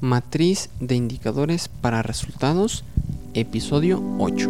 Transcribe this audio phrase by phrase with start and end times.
[0.00, 2.84] Matriz de indicadores para resultados,
[3.34, 4.48] episodio 8.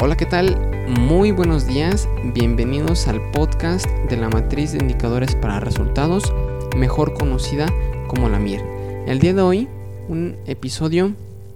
[0.00, 0.86] Hola, ¿qué tal?
[0.86, 6.32] Muy buenos días, bienvenidos al podcast de la matriz de indicadores para resultados,
[6.76, 7.66] mejor conocida
[8.06, 8.60] como la MIR.
[9.08, 9.68] El día de hoy,
[10.08, 11.14] un episodio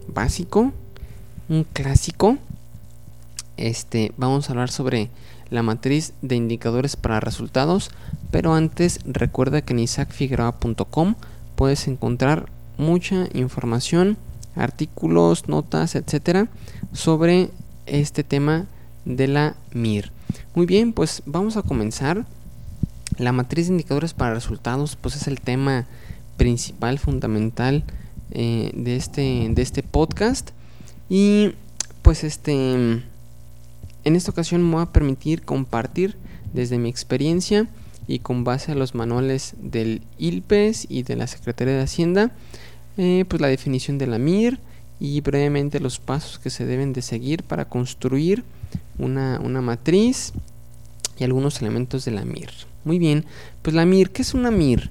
[0.08, 0.72] básico,
[1.48, 2.36] un clásico.
[3.56, 5.08] Este, vamos a hablar sobre
[5.52, 7.90] la matriz de indicadores para resultados,
[8.30, 11.14] pero antes recuerda que en isaacfigueroa.com
[11.54, 12.46] puedes encontrar
[12.78, 14.16] mucha información,
[14.56, 16.48] artículos, notas, etcétera,
[16.92, 17.50] sobre
[17.86, 18.66] este tema
[19.04, 20.10] de la MIR.
[20.54, 22.24] Muy bien, pues vamos a comenzar.
[23.18, 25.86] La matriz de indicadores para resultados, pues es el tema
[26.38, 27.84] principal, fundamental
[28.30, 30.50] eh, de, este, de este podcast.
[31.10, 31.52] Y
[32.00, 33.02] pues este
[34.04, 36.16] en esta ocasión me voy a permitir compartir
[36.52, 37.68] desde mi experiencia
[38.06, 42.32] y con base a los manuales del ILPES y de la Secretaría de Hacienda,
[42.96, 44.58] eh, pues la definición de la MIR
[44.98, 48.44] y brevemente los pasos que se deben de seguir para construir
[48.98, 50.32] una, una matriz
[51.18, 52.50] y algunos elementos de la MIR.
[52.84, 53.24] Muy bien,
[53.62, 54.90] pues la MIR, ¿qué es una MIR?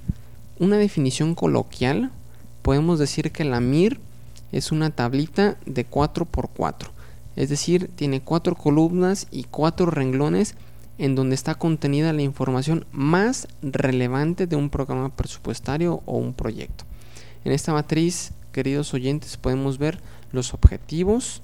[0.58, 2.10] Una definición coloquial,
[2.62, 4.00] podemos decir que la MIR
[4.52, 6.88] es una tablita de 4x4
[7.36, 10.54] es decir, tiene cuatro columnas y cuatro renglones
[10.98, 16.84] en donde está contenida la información más relevante de un programa presupuestario o un proyecto.
[17.44, 21.42] En esta matriz, queridos oyentes, podemos ver los objetivos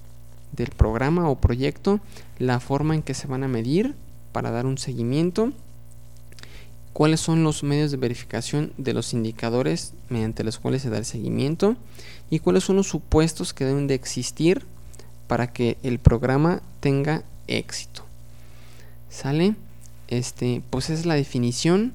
[0.52, 2.00] del programa o proyecto,
[2.38, 3.94] la forma en que se van a medir
[4.32, 5.52] para dar un seguimiento,
[6.92, 11.04] cuáles son los medios de verificación de los indicadores mediante los cuales se da el
[11.04, 11.76] seguimiento
[12.30, 14.66] y cuáles son los supuestos que deben de existir
[15.28, 18.02] para que el programa tenga éxito.
[19.08, 19.54] ¿Sale?
[20.08, 21.92] Este, pues es la definición.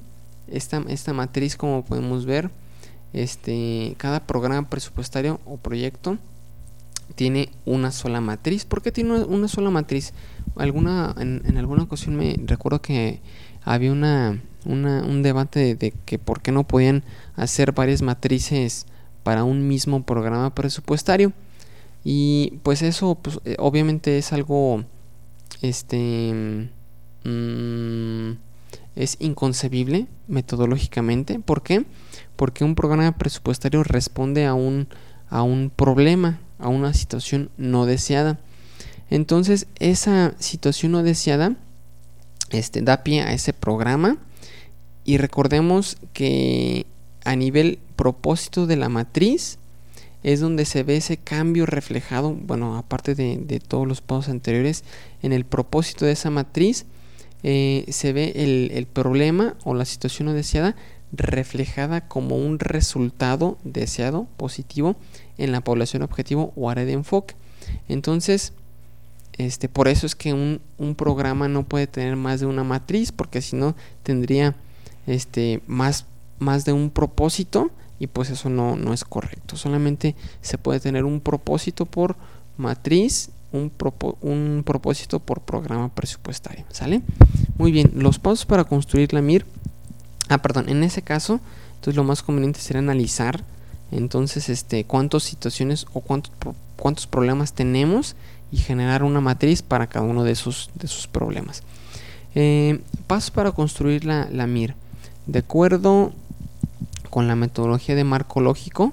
[0.47, 2.49] Esta, esta matriz, como podemos ver,
[3.11, 6.17] este, cada programa presupuestario o proyecto
[7.15, 8.65] tiene una sola matriz.
[8.65, 10.13] ¿Por qué tiene una, sola matriz?
[10.55, 13.19] Alguna, en, alguna ocasión me recuerdo que
[13.63, 17.03] había una, un debate de, que por qué no podían
[17.35, 18.85] hacer varias matrices
[19.23, 21.33] para un mismo programa presupuestario.
[22.03, 24.83] Y pues eso pues, eh, obviamente es algo
[25.61, 26.69] este
[27.23, 28.31] mm,
[28.95, 31.39] es inconcebible metodológicamente.
[31.39, 31.85] ¿Por qué?
[32.35, 34.87] Porque un programa presupuestario responde a un,
[35.29, 38.39] a un problema, a una situación no deseada.
[39.09, 41.55] Entonces, esa situación no deseada
[42.49, 44.17] este, da pie a ese programa.
[45.03, 46.85] Y recordemos que
[47.25, 49.59] a nivel propósito de la matriz,
[50.23, 54.83] es donde se ve ese cambio reflejado, bueno, aparte de, todos los pasos anteriores,
[55.21, 56.85] en el propósito de esa matriz,
[57.43, 60.75] eh, se ve el, problema o la situación no deseada
[61.11, 64.95] reflejada como un resultado deseado, positivo,
[65.37, 67.35] en la población objetivo o área de enfoque.
[67.89, 68.53] Entonces,
[69.33, 73.11] este, por eso es que un, un programa no puede tener más de una matriz,
[73.11, 74.55] porque si no tendría
[75.05, 76.05] este, más,
[76.39, 79.55] más de un propósito y pues eso no, no es correcto.
[79.55, 82.15] Solamente se puede tener un propósito por
[82.57, 83.71] matriz, un,
[84.21, 86.65] un propósito por programa presupuestario.
[86.69, 87.01] ¿Sale?
[87.57, 89.45] Muy bien, los pasos para construir la MIR.
[90.29, 91.39] Ah, perdón, en ese caso,
[91.75, 93.43] entonces lo más conveniente sería analizar
[93.91, 96.31] entonces este cuántas situaciones o cuántos,
[96.77, 98.15] cuántos problemas tenemos
[98.51, 101.63] y generar una matriz para cada uno de esos, de problemas.
[102.35, 104.75] Eh, pasos para construir la, la MIR.
[105.25, 106.11] De acuerdo
[107.13, 108.91] con la metodología de marco lógico,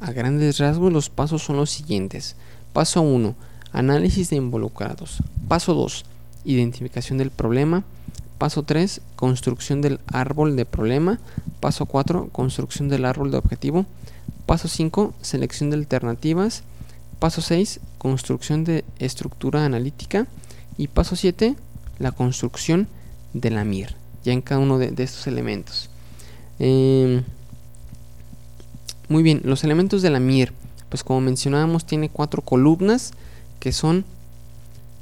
[0.00, 2.34] a grandes rasgos los pasos son los siguientes.
[2.72, 3.36] Paso 1,
[3.70, 5.18] análisis de involucrados.
[5.46, 6.04] Paso 2,
[6.44, 7.84] identificación del problema.
[8.38, 11.20] Paso 3, construcción del árbol de problema.
[11.60, 13.86] Paso 4, construcción del árbol de objetivo.
[14.46, 16.64] Paso 5, selección de alternativas.
[17.20, 20.26] Paso 6, construcción de estructura analítica.
[20.76, 21.54] Y paso 7,
[22.00, 22.88] la construcción
[23.32, 23.94] de la MIR,
[24.24, 25.88] ya en cada uno de, estos elementos.
[26.58, 27.22] Em,
[29.10, 30.52] muy bien, los elementos de la MIR,
[30.88, 33.12] pues como mencionábamos, tiene cuatro columnas
[33.58, 34.04] que son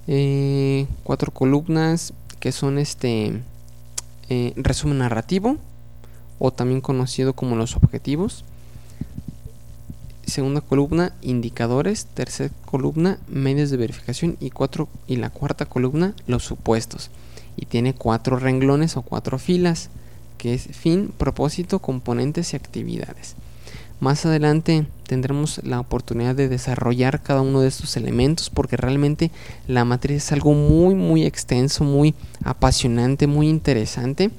[0.06, 3.42] eh, cuatro columnas que son este
[4.30, 5.58] eh, resumen narrativo
[6.38, 8.46] o también conocido como los objetivos.
[10.24, 12.06] Segunda columna, indicadores.
[12.06, 14.38] Tercera columna, medios de verificación.
[14.40, 17.10] Y, cuatro, y la cuarta columna, los supuestos.
[17.56, 19.90] Y tiene cuatro renglones o cuatro filas,
[20.38, 23.36] que es fin, propósito, componentes y actividades.
[24.00, 29.30] Más adelante tendremos la oportunidad de desarrollar cada uno de estos elementos porque realmente
[29.66, 32.14] la matriz es algo muy muy extenso, muy
[32.44, 34.30] apasionante, muy interesante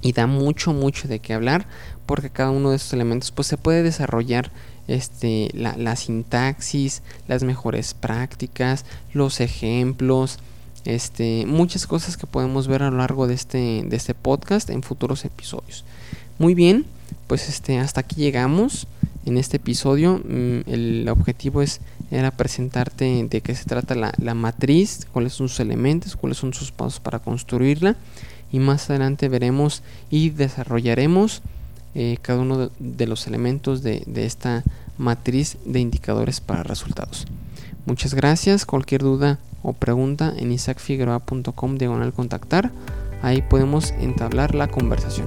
[0.00, 1.66] y da mucho mucho de qué hablar
[2.06, 4.50] porque cada uno de estos elementos pues se puede desarrollar
[4.88, 10.38] este, la, sintaxis, las mejores prácticas, los ejemplos,
[10.84, 14.82] este, muchas cosas que podemos ver a lo largo de este, de este podcast en
[14.82, 15.84] futuros episodios.
[16.38, 16.86] Muy bien,
[17.30, 18.88] pues este, hasta aquí llegamos
[19.24, 20.18] en este episodio.
[20.18, 21.80] Mm, el objetivo es
[22.10, 26.52] era presentarte de qué se trata la, la matriz, cuáles son sus elementos, cuáles son
[26.52, 27.94] sus pasos para construirla
[28.50, 31.42] y más adelante veremos y desarrollaremos
[31.94, 34.64] eh, cada uno de, los elementos de, de, esta
[34.98, 37.28] matriz de indicadores para resultados.
[37.86, 38.66] Muchas gracias.
[38.66, 42.72] Cualquier duda o pregunta en isaacfigueroa.com diagonal contactar.
[43.22, 45.26] Ahí podemos entablar la conversación.